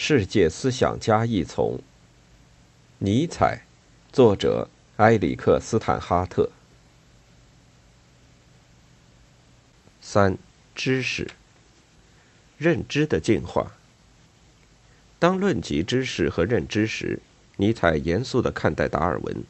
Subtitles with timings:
[0.00, 1.80] 世界思想家一丛。
[2.98, 3.64] 尼采，
[4.12, 6.50] 作者埃里克斯坦哈特。
[10.00, 10.38] 三、
[10.76, 11.28] 知识、
[12.56, 13.72] 认知的进化。
[15.18, 17.18] 当论及知识和认知时，
[17.56, 19.42] 尼采严肃地看待达尔文。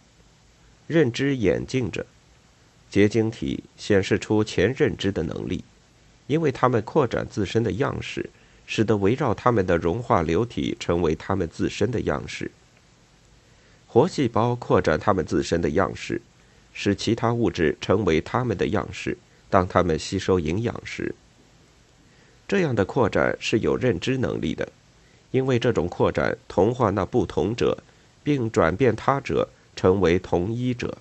[0.86, 2.06] 认知演进着，
[2.88, 5.62] 结晶体显示出前认知的能力，
[6.26, 8.30] 因为他们扩展自身的样式。
[8.68, 12.50] 使得围绕它们的融化流体成为它们自身的样式。
[13.86, 16.20] 活细胞扩展它们自身的样式，
[16.74, 19.16] 使其他物质成为它们的样式。
[19.48, 21.14] 当它们吸收营养时，
[22.46, 24.68] 这样的扩展是有认知能力的，
[25.30, 27.82] 因为这种扩展同化那不同者，
[28.22, 30.98] 并转变他者成为同一者。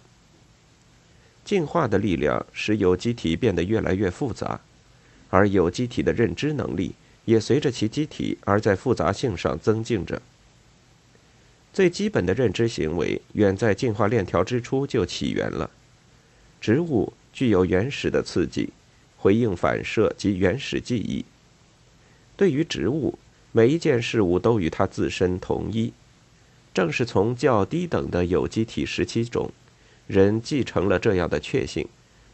[1.43, 4.61] 进化的力量使有机体变得越来越复杂，
[5.29, 6.93] 而有机体的认知能力。
[7.27, 10.21] 也随着其机体而在复杂性上增进着。
[11.73, 15.69] 最基本的认知行为远在进化链条之初就起源了。
[16.61, 18.69] 植物具有原始的刺激、
[19.17, 21.25] 回应反射及原始记忆。
[22.37, 23.19] 对于植物，
[23.51, 25.91] 每一件事物都与它自身同一。
[26.73, 29.51] 正是从较低等的有机体时期中，
[30.07, 31.89] 人继承了这样的确信：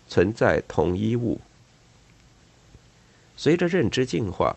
[0.08, 1.42] 存在同一物。
[3.36, 4.56] 随着认知进化。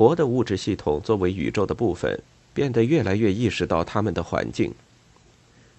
[0.00, 2.18] 活的物质系统作为宇宙的部分，
[2.54, 4.72] 变得越来越意识到它们的环境。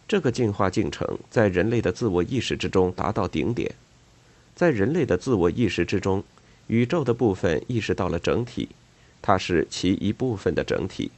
[0.07, 3.73] 这个进化进程在人类的自我意识之中达到顶点。
[4.53, 6.23] 在人类的自我意识之中，
[6.67, 8.69] 宇宙的部分意识到了整体，
[9.23, 11.09] 它是其一部分的整体。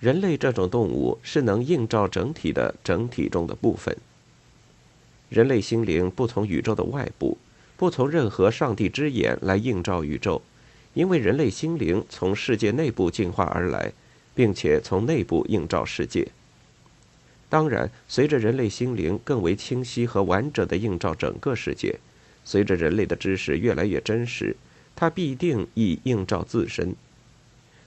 [0.00, 3.96] 人类这种动物是能映照整体的整体中的部分。
[5.30, 7.38] 人类心灵不从宇宙的外部，
[7.78, 10.42] 不从任何上帝之眼来映照宇宙。
[10.98, 13.92] 因为人类心灵从世界内部进化而来，
[14.34, 16.26] 并且从内部映照世界。
[17.48, 22.00] 当然，随着人类心灵更为清晰和完整的映照整个世界，
[22.44, 24.56] 随着人类的知识越来越真实，
[24.96, 26.96] 它必定亦映照自身。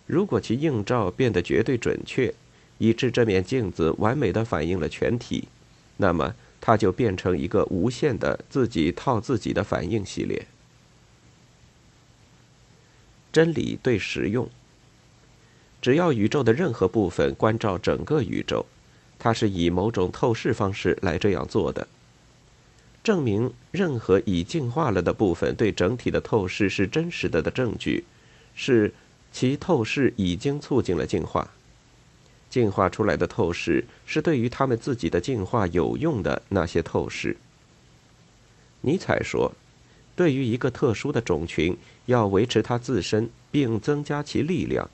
[0.07, 2.33] 如果其映照变得绝对准确，
[2.77, 5.49] 以致这面镜子完美的反映了全体，
[5.97, 10.47] 那么它就变成一个无限的自己套自己的反应系列。
[13.31, 14.49] 真理对实用。
[15.81, 18.65] 只要宇宙的任何部分关照整个宇宙，
[19.17, 21.87] 它是以某种透视方式来这样做的。
[23.03, 28.03] 证明任何已进化了的部分对整体的透视是真实的的证据，
[28.53, 28.93] 是
[29.31, 31.49] 其透视已经促进了进化。
[32.49, 37.37] 进化出来的透视是对于他们自己的进化有用的那些透视。
[38.81, 39.51] 尼采说。
[40.21, 44.87] 对于一个特殊的种群，要维持它自身并增加其力量，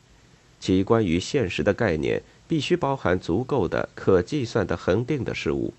[0.57, 5.73] 其关于现实的概念必须包含足够的可计算的恒定的事物，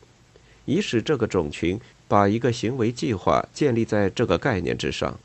[0.66, 5.18] 以使这个种群把一个行为计划建立在这个概念之上。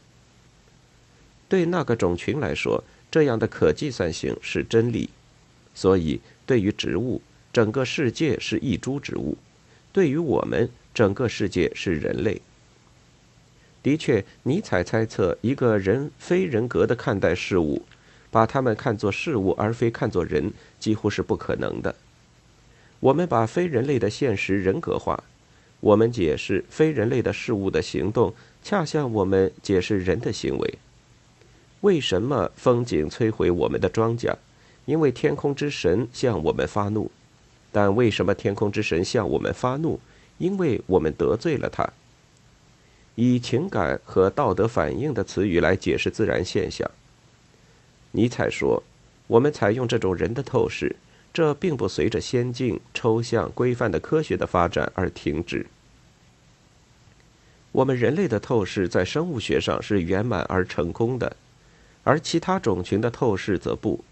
[1.50, 5.10] 对那个种群来说，这样的可计算性是真理。
[5.76, 9.36] 所以，对于植物，整个世界是一株植物；
[9.92, 12.42] 对于我们，整个世界是人类。
[13.84, 17.82] 的确，尼采猜测一个人非人格的看待事物，
[18.32, 21.94] 把他们看作事物而非看作人，几乎是不可能的。
[23.02, 25.22] 我们把非人类的现实人格化，
[25.82, 28.34] 我们解释非人类的事物的行动，
[28.64, 30.80] 恰像我们解释人的行为。
[31.82, 34.34] 为什么风景摧毁我们的庄稼？
[34.86, 37.12] 因为天空之神向我们发怒。
[37.74, 40.00] 但为什么天空之神向我们发怒？
[40.38, 41.92] 因为我们得罪了他。
[43.16, 46.90] 以情感和道德反应的词语来解释自然现象。
[48.12, 48.82] 尼采说
[49.28, 50.96] ：“我们采用这种人的透视，
[51.34, 55.66] 这并不随着先进、抽象、规范的科学的发展而停止。
[57.72, 61.36] 我们人类的透视在生物学上是圆满而成功的，
[62.04, 64.04] 而其他种群的透视则不。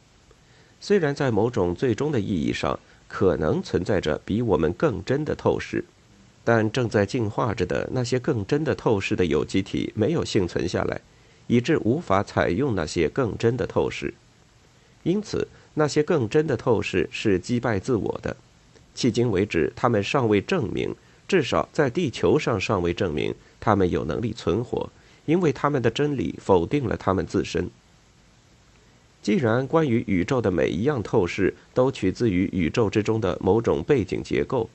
[0.79, 5.85] 虽然在某种最终的意义上，可能存在着比我们更真的透视。”
[6.43, 10.99] 但正在进化着的那些更真的透视的有机体没有幸存下来，
[11.47, 14.13] 以致无法采用那些更真的透视。
[15.03, 18.35] 因此，那些更真的透视是击败自我的。
[18.95, 20.95] 迄今为止，他们尚未证明，
[21.27, 24.89] 至少在地球上尚未证明他们有能力存活，
[25.25, 27.69] 因为他们的真理否定了他们自身。
[29.21, 34.69] 既然关于宇宙的每一样透视都取自于宇宙之中的某种背景结构。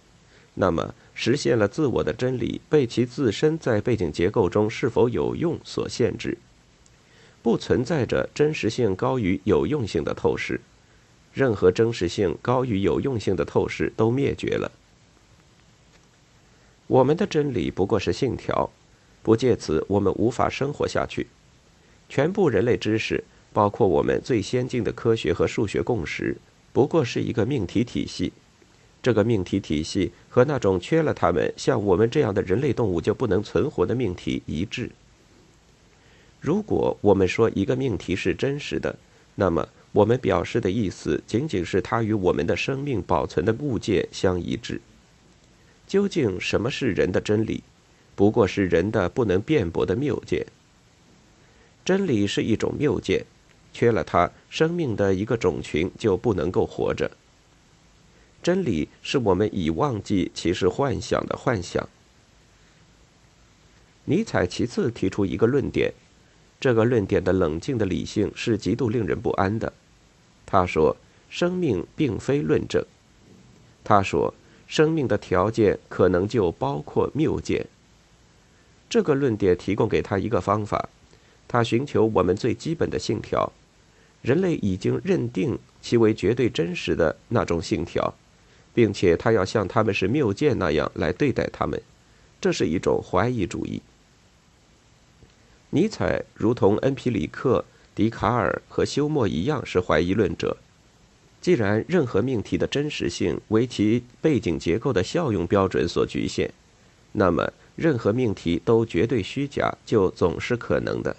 [0.58, 6.38] 那么，实现了自我的真理被其自身在背景结构中是否有用所限制。
[7.42, 10.58] 不存在着真实性高于有用性的透视，
[11.34, 14.72] 任何真实性高于有用性的透视都灭绝了。
[16.86, 18.70] 我们的真理不过是信条，
[19.22, 21.26] 不借此我们无法生活下去。
[22.08, 23.22] 全部人类知识，
[23.52, 26.38] 包括我们最先进的科学和数学共识，
[26.72, 28.32] 不过是一个命题体系。
[29.06, 34.90] 这个命题体系和那种缺了它们，像我们这样的人类动物就不能存活的命题一致。
[36.40, 38.98] 如果我们说一个命题是真实的，
[39.36, 44.80] 那么我们表示的意思仅仅是它与我们的生命保存的物件相一致。
[45.86, 47.62] 究竟什么是人的真理？
[48.16, 50.44] 不过是人的不能辩驳的谬见。
[51.84, 53.24] 真理是一种谬见，
[53.72, 57.08] 缺了它，生命的一个种群就不能够活着。
[58.46, 61.88] 真理是我们已忘记其是幻想的幻想。
[64.04, 65.92] 尼采其次提出一个论点，
[66.60, 69.72] 这个论点的冷静的理性是极度令人不安的。
[70.46, 70.96] 他说
[71.28, 72.86] ：“生命并非论证。”
[73.82, 74.32] 他说
[74.68, 77.66] ：“生命的条件可能就包括谬见。”
[78.88, 80.88] 这个论点提供给他一个方法，
[81.48, 83.52] 他寻求我们最基本的信条，
[84.22, 88.14] 人类已经认定其为绝对真实的那种信条。
[88.76, 91.80] 并且他要像他们是谬见那样来对待他们，
[92.38, 93.80] 这是一种怀疑主义。
[95.70, 97.64] 尼采如同恩皮里克、
[97.94, 100.58] 笛卡尔和休谟一样是怀疑论者。
[101.40, 106.52] 既然任何命题的真实性为其背景结构的效用标准所局限，
[107.12, 111.16] 那么任何命题都绝对虚假就总是可能的。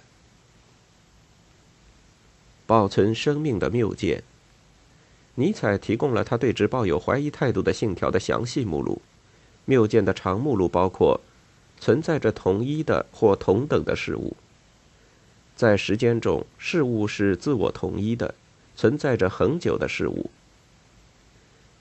[2.66, 4.22] 保存生命的谬见。
[5.38, 9.00] 尼采提供了他对之抱有怀疑态度的信条的详细目录。
[9.66, 11.20] 谬见的长目录包括：
[11.78, 14.34] 存在着同一的或同等的事物；
[15.54, 18.34] 在时间中，事物是自我同一的；
[18.74, 20.28] 存在着恒久的事物；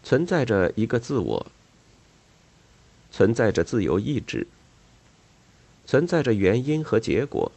[0.03, 1.47] 存在着一个自我；
[3.09, 4.45] 存在着自由意志；
[5.87, 7.51] 存在着原因和结果；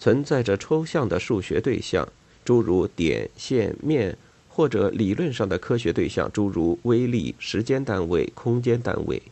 [0.00, 2.08] 存在着抽象的数学对象，
[2.44, 4.18] 诸如点、线、面。
[4.58, 9.22] 或者理论上的科学对象，诸如微粒、时间单位、空间单位，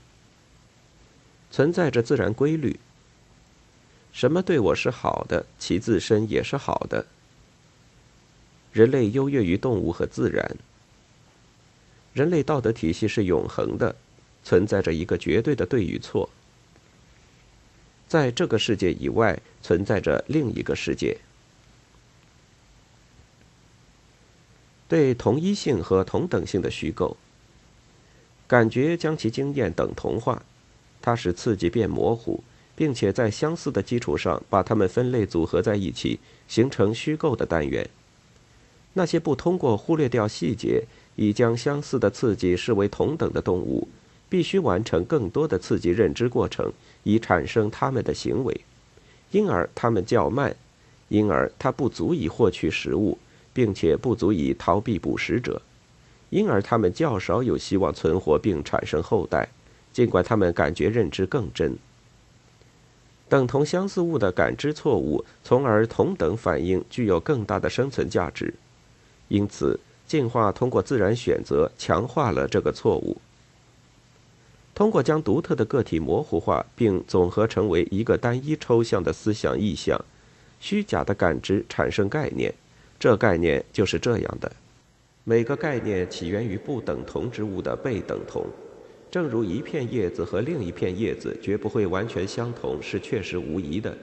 [1.51, 2.79] 存在着自然规律。
[4.13, 7.05] 什么对我是好的，其自身也是好的。
[8.73, 10.57] 人类优越于动物和自然。
[12.15, 13.97] 人类道德体系是永恒的，
[14.45, 16.31] 存在着一个绝对的对与错。
[18.07, 21.19] 在这个世界以外，存在着另一个世界。
[24.89, 27.17] 对同一性和同等性的虚构，
[28.47, 30.43] 感觉将其经验等同化，
[31.03, 32.43] 它使刺激变模糊，
[32.77, 37.89] 并且在相似的基础上把它们分类组合在一起，形成虚构的单元。
[38.93, 40.85] 那些不通过忽略掉细节，
[41.17, 43.89] 以将相似的刺激视为同等的动物，
[44.29, 46.73] 必须完成更多的刺激认知过程，
[47.03, 48.61] 以产生它们的行为，
[49.33, 50.55] 因而它们较慢，
[51.09, 53.19] 因而它不足以获取食物。
[53.57, 55.63] 并且不足以逃避捕食者，
[56.29, 59.49] 因而他们较少有希望存活并产生后代，
[59.95, 61.79] 尽管他们感觉认知更真。
[63.31, 68.53] 等同相似物的感知错误，从而同等反应具有更大的生存价值。
[69.29, 73.17] 因此，进化通过自然选择强化了这个错误。
[74.75, 79.99] 通过将独特的个体模糊化并总合成为一个单一抽象的思想意象，
[80.61, 82.53] 虚假的感知产生概念。
[82.99, 84.51] 这概念就是这样的：
[85.25, 88.47] 每个概念起源于不等同之物的被等同，
[89.11, 93.97] 正如一片叶子和另一片叶子绝不会完全相同是确实无疑的。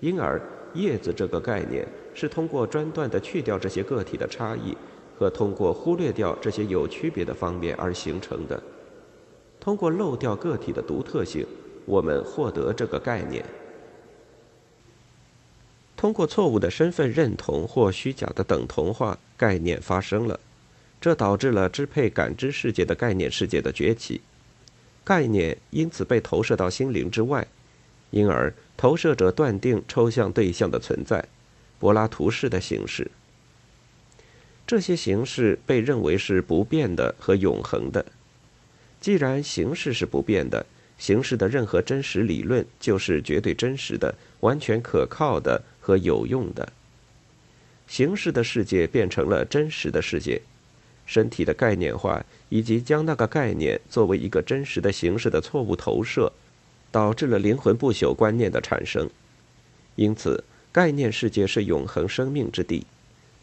[0.00, 0.40] 因而，
[0.74, 4.76] 叶子这个概念是通过专断地去掉这些个体的差异，
[5.16, 8.60] 和通过忽略掉这些有区别的方面而形成的。
[9.60, 11.46] 通过漏掉个体的独特性，
[11.86, 13.44] 我们获得这个概念。
[15.96, 20.38] 通过错误的身份认同或虚假的等同化，概念发生了，
[21.00, 24.20] 这导致了支配感知世界的概念世界的崛起。
[25.02, 27.46] 概念因此被投射到心灵之外，
[28.10, 31.24] 因而投射者断定抽象对象的存在，
[31.78, 33.10] 柏拉图式的形式。
[34.66, 38.04] 这些形式被认为是不变的和永恒的。
[39.00, 40.64] 既然形式是不变的，
[40.96, 45.62] 形式的任何真实理论就是绝对真实的、完全可靠的。
[45.84, 46.72] 和有用的
[47.86, 50.40] 形式的世界变成了真实的世界，
[51.04, 56.32] 身体的概念化以及将那个概念作为一个真实的形式的错误投射，
[56.90, 59.10] 导致了灵魂不朽观念的产生。
[59.96, 62.86] 因此，概念世界是永恒生命之地，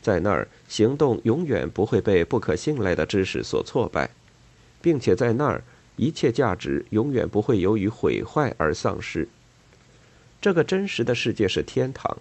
[0.02, 4.10] 在那儿行动永远不会被不可信赖的知识所挫败，
[4.82, 5.64] 并且在那儿
[5.96, 9.28] 一切价值永远不会由于毁坏而丧失。
[10.42, 12.18] 这个真实的世界是天堂。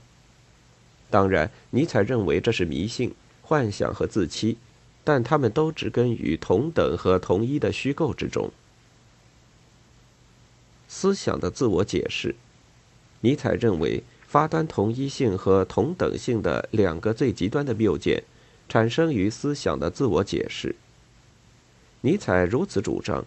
[1.10, 3.12] 当然，尼采认为这是迷信、
[3.42, 4.56] 幻想和自欺，
[5.02, 8.50] 但他们都植根于同等和同一的虚构之中。
[10.86, 12.34] 思想的自我解释，
[13.20, 18.22] 尼采认为发端同一性和同等性的两个最极端的谬见，
[18.68, 20.76] 产生于思想的自我解释。
[22.02, 23.24] 尼采如此主张：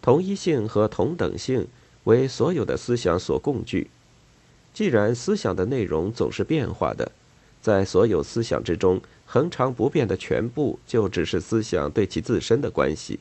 [0.00, 1.68] 同一性和同等性
[2.04, 3.90] 为所有的思想所共具。
[4.78, 7.10] 既然思想的内容总是变化的，
[7.60, 13.18] 在所有思想之中，恒常不变的全部就只是思想对其自身的关系，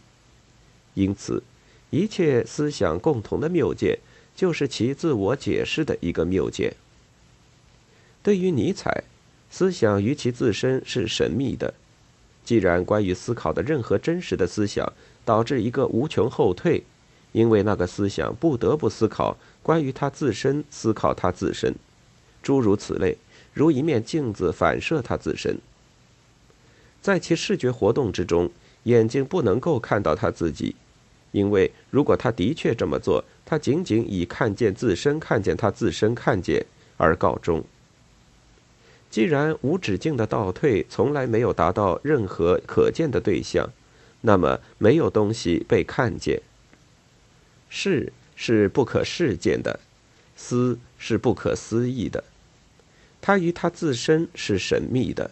[0.93, 1.41] 因此。
[1.89, 3.97] 一切思想共同的谬见，
[4.35, 6.75] 就是其自我解释的一个谬见。
[8.21, 9.03] 对于尼采，
[9.49, 11.73] 思想与其自身是神秘的。
[12.45, 14.93] 既然关于思考的任何真实的思想
[15.25, 16.83] 导致一个无穷后退，
[17.31, 21.75] 因为那个思想不得不思考关于他自身，思考他自身，
[22.41, 23.17] 诸如此类，
[23.53, 25.57] 如一面镜子反射他自身。
[27.01, 28.49] 在其视觉活动之中，
[28.83, 30.75] 眼睛不能够看到他自己。
[31.31, 36.65] 因为如果他的确这么做，他仅仅以看见自身、看见他自身看见
[36.95, 37.63] 而告终。
[39.09, 43.69] 既然无止境的倒退从来没有达到任何可见的对象，
[44.21, 46.41] 那么没有东西被看见。
[47.69, 49.79] 事是不可事见的，
[50.35, 52.23] 思是不可思议的，
[53.21, 55.31] 它与它自身是神秘的。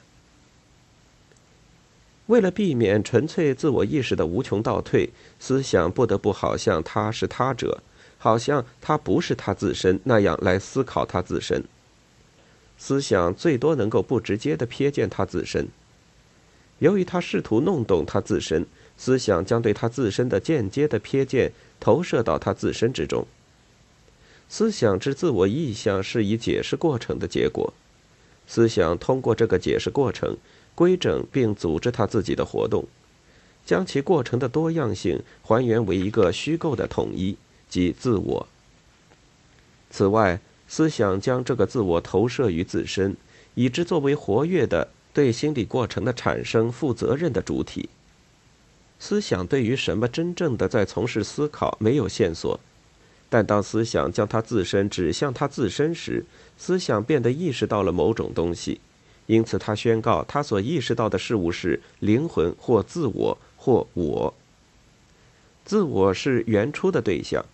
[2.28, 7.84] 为了避免纯粹自我意识的无穷倒退，思想不得不好像他是他者，
[8.18, 11.64] 好像他不是他自身那样来思考他自身。
[12.80, 15.68] 思想最多能够不直接的瞥见他自身。
[16.80, 18.66] 由于他试图弄懂他自身，
[18.98, 23.26] 思想将对他自身的间接的瞥见投射到他自身之中。
[24.48, 27.74] 思想之自我意向是以解释过程的结果。
[28.48, 30.38] 思想通过这个解释过程。
[30.76, 32.86] 规整并组织他自己的活动，
[33.66, 37.38] 将其过程的多样性还原为一个虚构的统一，
[37.70, 38.48] 即自我。
[39.90, 43.16] 此外，思想将这个自我投射于自身，
[43.54, 47.88] 以之作为活跃的对心理过程的产生负责任的主体。
[49.08, 52.60] 思想对于什么真正的在从事思考没有线索，
[53.30, 56.26] 但当思想将它自身指向它自身时，
[56.58, 58.82] 思想变得意识到了某种东西。
[59.28, 64.34] 因此，他宣告，他所意识到的事物是灵魂或自我或我。
[65.64, 67.46] 自我是原初的对象，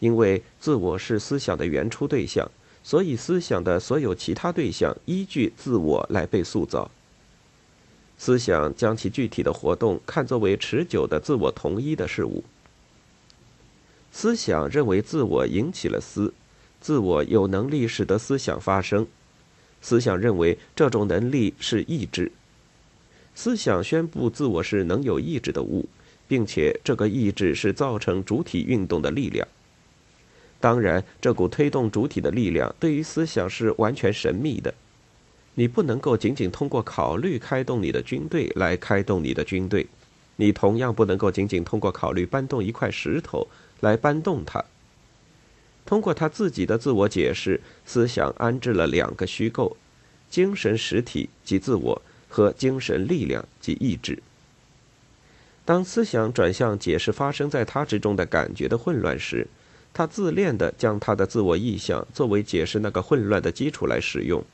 [0.00, 2.50] 因为自我是思想的原初对象，
[2.82, 6.90] 所以思想的所有其他对象依据自我来被塑造。
[8.22, 12.44] 思想将其具体的活动看作为持久的自我同一的事物。
[14.12, 16.34] 思想认为自我引起了思，
[16.82, 19.06] 自我有能力使得思想发生。
[19.80, 22.30] 思想认为这种能力是意志。
[23.34, 25.88] 思想宣布自我是能有意志的物，
[26.28, 29.48] 并且这个意志是造成主体运动的力量。
[30.60, 34.74] 当然，这股推动主体的力量对于思想是完全神秘的。
[35.54, 39.86] 你不能够仅仅通过考虑开动你的军队来开动你的军队，
[40.36, 43.46] 你同样不能够仅仅通过考虑搬动一块石头
[43.80, 44.64] 来搬动它。
[45.84, 49.76] 通过他自己的自我解释，思想安置了两个虚构：
[50.30, 54.22] 精神实体即自我和精神力量即意志。
[55.64, 59.48] 当思想转向解释发生在他之中的感觉的混乱时，
[59.92, 64.44] 他自恋地将他的自我意向作为解释那个混乱的基础来使用。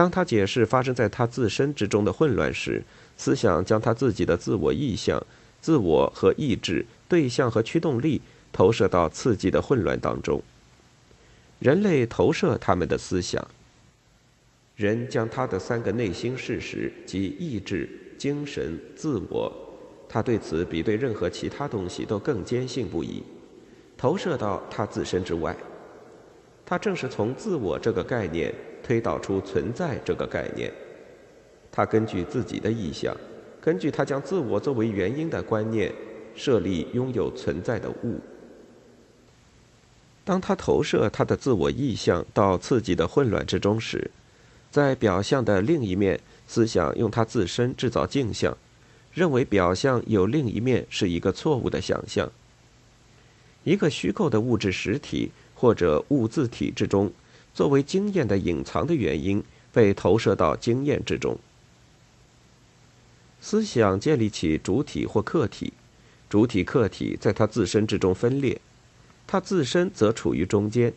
[0.00, 2.82] 当他解释发生在他自身之中的混乱时，
[3.18, 5.22] 思想将他自己的自我意向、
[5.60, 8.22] 自我和意志、对象和驱动力。
[8.50, 10.42] 投射到刺激的混乱当中。
[11.58, 13.46] 人类投射他们的思想。
[14.74, 19.52] 人将他的三个内心事实及意志、精神、自我，
[20.08, 23.22] 他对此比对任何其他东西都更坚信不疑，
[23.98, 25.54] 投射到他自身之外。
[26.64, 30.72] 他正是从自我这个概念推导出存在这个概念。
[31.72, 33.16] 他根据自己的意向，
[33.60, 35.92] 根据他将自我作为原因的观念，
[36.34, 38.20] 设立拥有存在的物。
[40.24, 44.10] 当他投射他的自我意向到刺激的混乱之中时，
[44.70, 48.56] 在表象的另一面，思想用他自身制造镜像，
[49.12, 52.30] 认为表象有另一面是一个错误的想象。
[53.64, 57.10] 一个虚构的物质实体或者物自体之中，
[57.60, 61.38] 作为经验的隐藏的原因被投射到经验之中。
[63.38, 65.74] 思想建立起主体或客体，
[66.30, 68.58] 主体客体在它自身之中分裂，
[69.26, 70.94] 它自身则处于中间，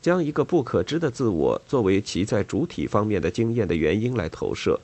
[0.00, 4.78] 将一个不可知的自我作为其在主体方面的经验的原因来投射，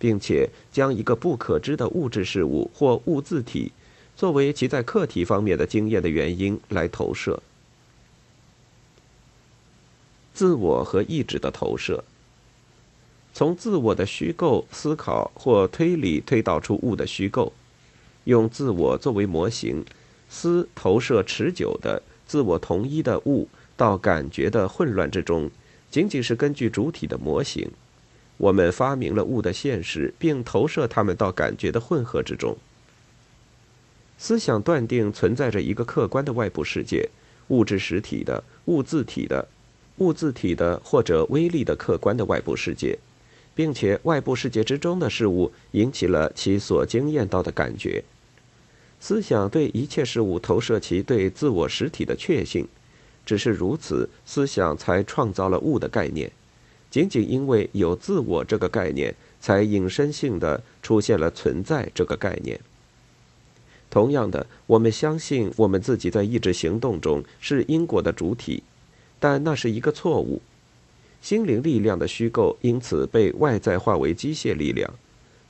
[0.00, 3.70] 并且将一个不可知的物质事物或物自体
[4.16, 7.40] 作为其在客体方面的经验的原因来投射。
[10.36, 12.04] 自我和意志的投射。
[13.32, 17.54] 从自我的虚构思考或推理推导出物的虚构，
[18.24, 19.82] 用自我作为模型，
[20.28, 25.50] 思投射持久的自我同一的物到感觉的混乱之中，
[25.90, 27.70] 仅仅是根据主体的模型，
[28.36, 32.54] 我们发明了物的现实，并投射它们到感觉的混合之中。
[34.18, 37.08] 思想断定存在着一个客观的外部世界，
[37.48, 39.48] 物质实体的、物自体的、
[39.98, 42.98] 物自体的或者微粒的客观的外部世界。
[43.56, 48.04] 并且外部世界之中的事物引起了其所经验到的感觉。
[49.00, 52.68] 思想对一切事物投射其对自我实体的确信，
[53.24, 56.30] 只是如此，思想才创造了物的概念。
[56.90, 62.60] 仅仅因为有自我这个概念，才引申性的出现了存在这个概念。
[63.88, 68.62] 同样的，我们相信我们自己在意志行动中是因果的主体，
[69.18, 70.40] 但那是一个错误。
[71.22, 74.88] 心灵力量的虚构因此被外在化为机械力量，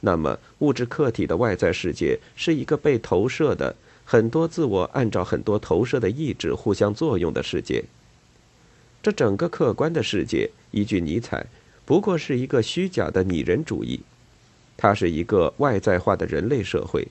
[0.01, 7.85] 那么物质客体的外在世界是一个被投射的很多自我按照很多投射的意志互相作用的世界。
[9.03, 11.47] 这整个客观的世界，依据尼采，
[11.85, 14.01] 不过是一个虚假的拟人主义，
[14.77, 17.07] 它是一个外在化的人类社会，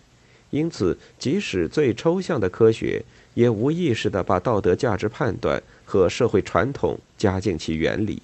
[0.55, 8.21] 因此即使最抽象的科学也无意识地把道德价值判断和社会传统加进其原理。